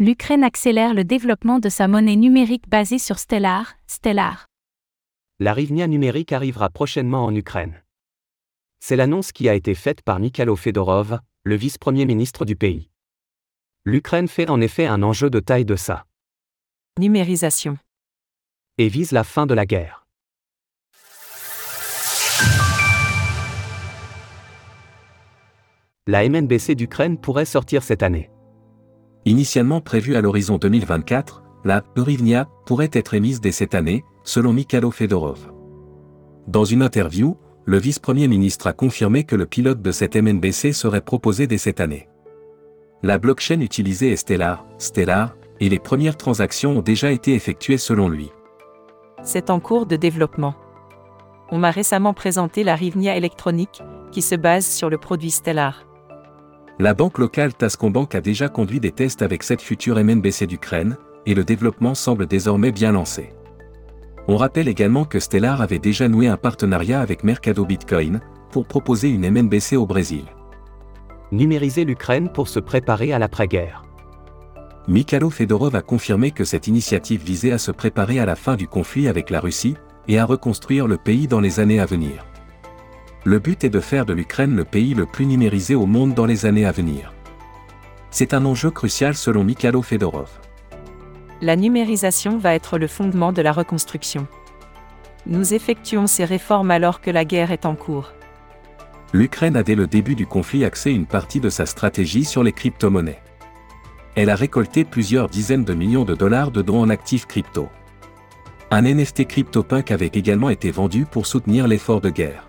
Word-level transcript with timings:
L'Ukraine 0.00 0.44
accélère 0.44 0.94
le 0.94 1.02
développement 1.02 1.58
de 1.58 1.68
sa 1.68 1.88
monnaie 1.88 2.14
numérique 2.14 2.68
basée 2.68 3.00
sur 3.00 3.18
Stellar, 3.18 3.74
Stellar. 3.88 4.46
La 5.40 5.52
Rivnia 5.52 5.88
numérique 5.88 6.32
arrivera 6.32 6.70
prochainement 6.70 7.24
en 7.24 7.34
Ukraine. 7.34 7.82
C'est 8.78 8.94
l'annonce 8.94 9.32
qui 9.32 9.48
a 9.48 9.56
été 9.56 9.74
faite 9.74 10.02
par 10.02 10.20
Mikhailo 10.20 10.54
Fedorov, 10.54 11.18
le 11.42 11.56
vice-premier 11.56 12.06
ministre 12.06 12.44
du 12.44 12.54
pays. 12.54 12.90
L'Ukraine 13.84 14.28
fait 14.28 14.48
en 14.48 14.60
effet 14.60 14.86
un 14.86 15.02
enjeu 15.02 15.30
de 15.30 15.40
taille 15.40 15.64
de 15.64 15.74
sa 15.74 16.06
Numérisation. 17.00 17.76
et 18.78 18.86
vise 18.86 19.10
la 19.10 19.24
fin 19.24 19.46
de 19.46 19.54
la 19.54 19.66
guerre. 19.66 20.06
La 26.06 26.28
MNBC 26.28 26.76
d'Ukraine 26.76 27.18
pourrait 27.18 27.44
sortir 27.44 27.82
cette 27.82 28.04
année. 28.04 28.30
Initialement 29.24 29.80
prévue 29.80 30.16
à 30.16 30.20
l'horizon 30.20 30.58
2024, 30.58 31.42
la 31.64 31.82
Eurivnia 31.96 32.48
pourrait 32.66 32.90
être 32.92 33.14
émise 33.14 33.40
dès 33.40 33.52
cette 33.52 33.74
année, 33.74 34.04
selon 34.24 34.52
Mikhailo 34.52 34.90
Fedorov. 34.90 35.50
Dans 36.46 36.64
une 36.64 36.82
interview, 36.82 37.36
le 37.64 37.78
vice-premier 37.78 38.28
ministre 38.28 38.68
a 38.68 38.72
confirmé 38.72 39.24
que 39.24 39.36
le 39.36 39.44
pilote 39.44 39.82
de 39.82 39.92
cette 39.92 40.16
MNBC 40.16 40.72
serait 40.72 41.02
proposé 41.02 41.46
dès 41.46 41.58
cette 41.58 41.80
année. 41.80 42.08
La 43.02 43.18
blockchain 43.18 43.60
utilisée 43.60 44.12
est 44.12 44.16
Stellar, 44.16 44.64
Stellar, 44.78 45.36
et 45.60 45.68
les 45.68 45.78
premières 45.78 46.16
transactions 46.16 46.78
ont 46.78 46.82
déjà 46.82 47.10
été 47.10 47.34
effectuées 47.34 47.78
selon 47.78 48.08
lui. 48.08 48.30
C'est 49.22 49.50
en 49.50 49.60
cours 49.60 49.86
de 49.86 49.96
développement. 49.96 50.54
On 51.50 51.58
m'a 51.58 51.70
récemment 51.70 52.14
présenté 52.14 52.64
la 52.64 52.76
Rivnia 52.76 53.16
électronique, 53.16 53.82
qui 54.12 54.22
se 54.22 54.34
base 54.34 54.66
sur 54.66 54.90
le 54.90 54.98
produit 54.98 55.30
Stellar. 55.30 55.87
La 56.80 56.94
banque 56.94 57.18
locale 57.18 57.54
Tascombank 57.54 58.14
a 58.14 58.20
déjà 58.20 58.48
conduit 58.48 58.78
des 58.78 58.92
tests 58.92 59.22
avec 59.22 59.42
cette 59.42 59.60
future 59.60 59.96
MNBC 59.96 60.46
d'Ukraine, 60.46 60.96
et 61.26 61.34
le 61.34 61.42
développement 61.42 61.96
semble 61.96 62.26
désormais 62.26 62.70
bien 62.70 62.92
lancé. 62.92 63.30
On 64.28 64.36
rappelle 64.36 64.68
également 64.68 65.04
que 65.04 65.18
Stellar 65.18 65.60
avait 65.60 65.80
déjà 65.80 66.06
noué 66.06 66.28
un 66.28 66.36
partenariat 66.36 67.00
avec 67.00 67.24
Mercado 67.24 67.64
Bitcoin, 67.64 68.20
pour 68.52 68.66
proposer 68.66 69.08
une 69.08 69.28
MNBC 69.28 69.74
au 69.74 69.86
Brésil. 69.86 70.24
Numériser 71.32 71.84
l'Ukraine 71.84 72.30
pour 72.32 72.46
se 72.46 72.60
préparer 72.60 73.12
à 73.12 73.18
l'après-guerre. 73.18 73.82
Mikhailo 74.86 75.30
Fedorov 75.30 75.74
a 75.74 75.82
confirmé 75.82 76.30
que 76.30 76.44
cette 76.44 76.68
initiative 76.68 77.24
visait 77.24 77.52
à 77.52 77.58
se 77.58 77.72
préparer 77.72 78.20
à 78.20 78.24
la 78.24 78.36
fin 78.36 78.54
du 78.54 78.68
conflit 78.68 79.08
avec 79.08 79.30
la 79.30 79.40
Russie, 79.40 79.74
et 80.06 80.20
à 80.20 80.24
reconstruire 80.24 80.86
le 80.86 80.96
pays 80.96 81.26
dans 81.26 81.40
les 81.40 81.58
années 81.58 81.80
à 81.80 81.86
venir. 81.86 82.24
Le 83.28 83.38
but 83.38 83.62
est 83.62 83.68
de 83.68 83.80
faire 83.80 84.06
de 84.06 84.14
l'Ukraine 84.14 84.56
le 84.56 84.64
pays 84.64 84.94
le 84.94 85.04
plus 85.04 85.26
numérisé 85.26 85.74
au 85.74 85.84
monde 85.84 86.14
dans 86.14 86.24
les 86.24 86.46
années 86.46 86.64
à 86.64 86.72
venir. 86.72 87.12
C'est 88.10 88.32
un 88.32 88.46
enjeu 88.46 88.70
crucial 88.70 89.14
selon 89.14 89.44
Mikhailo 89.44 89.82
Fedorov. 89.82 90.30
La 91.42 91.54
numérisation 91.54 92.38
va 92.38 92.54
être 92.54 92.78
le 92.78 92.86
fondement 92.86 93.32
de 93.32 93.42
la 93.42 93.52
reconstruction. 93.52 94.26
Nous 95.26 95.52
effectuons 95.52 96.06
ces 96.06 96.24
réformes 96.24 96.70
alors 96.70 97.02
que 97.02 97.10
la 97.10 97.26
guerre 97.26 97.52
est 97.52 97.66
en 97.66 97.74
cours. 97.74 98.14
L'Ukraine 99.12 99.56
a 99.56 99.62
dès 99.62 99.74
le 99.74 99.86
début 99.86 100.14
du 100.14 100.26
conflit 100.26 100.64
axé 100.64 100.90
une 100.90 101.04
partie 101.04 101.40
de 101.40 101.50
sa 101.50 101.66
stratégie 101.66 102.24
sur 102.24 102.42
les 102.42 102.52
crypto-monnaies. 102.52 103.20
Elle 104.14 104.30
a 104.30 104.36
récolté 104.36 104.86
plusieurs 104.86 105.28
dizaines 105.28 105.66
de 105.66 105.74
millions 105.74 106.06
de 106.06 106.14
dollars 106.14 106.50
de 106.50 106.62
dons 106.62 106.80
en 106.80 106.88
actifs 106.88 107.26
crypto. 107.26 107.68
Un 108.70 108.84
NFT 108.84 109.28
CryptoPunk 109.28 109.90
avait 109.90 110.12
également 110.14 110.48
été 110.48 110.70
vendu 110.70 111.04
pour 111.04 111.26
soutenir 111.26 111.68
l'effort 111.68 112.00
de 112.00 112.08
guerre. 112.08 112.48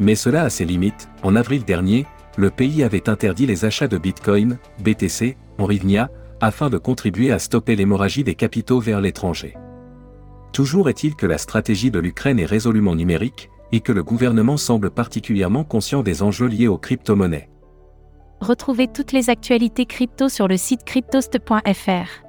Mais 0.00 0.14
cela 0.14 0.42
a 0.42 0.50
ses 0.50 0.64
limites. 0.64 1.08
En 1.22 1.36
avril 1.36 1.64
dernier, 1.64 2.06
le 2.36 2.50
pays 2.50 2.82
avait 2.82 3.08
interdit 3.08 3.46
les 3.46 3.64
achats 3.64 3.86
de 3.86 3.98
Bitcoin, 3.98 4.58
BTC, 4.82 5.36
en 5.58 5.66
Rivnia, 5.66 6.10
afin 6.40 6.70
de 6.70 6.78
contribuer 6.78 7.30
à 7.30 7.38
stopper 7.38 7.76
l'hémorragie 7.76 8.24
des 8.24 8.34
capitaux 8.34 8.80
vers 8.80 9.00
l'étranger. 9.00 9.56
Toujours 10.52 10.88
est-il 10.88 11.14
que 11.14 11.26
la 11.26 11.38
stratégie 11.38 11.90
de 11.90 11.98
l'Ukraine 12.00 12.40
est 12.40 12.46
résolument 12.46 12.94
numérique, 12.94 13.50
et 13.72 13.80
que 13.80 13.92
le 13.92 14.02
gouvernement 14.02 14.56
semble 14.56 14.90
particulièrement 14.90 15.64
conscient 15.64 16.02
des 16.02 16.22
enjeux 16.22 16.48
liés 16.48 16.66
aux 16.66 16.78
crypto-monnaies. 16.78 17.50
Retrouvez 18.40 18.88
toutes 18.88 19.12
les 19.12 19.28
actualités 19.28 19.84
crypto 19.84 20.28
sur 20.28 20.48
le 20.48 20.56
site 20.56 20.84
cryptost.fr. 20.84 22.24